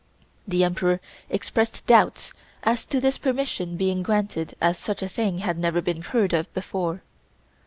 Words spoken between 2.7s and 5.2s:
to this permission being granted as such a